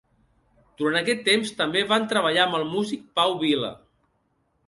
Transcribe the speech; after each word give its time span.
Durant 0.81 0.95
aquest 1.01 1.19
temps 1.27 1.51
també 1.59 1.83
van 1.91 2.09
treballar 2.13 2.41
amb 2.47 2.59
el 2.61 2.65
músic 2.71 3.03
Pau 3.19 3.35
Vila. 3.45 3.73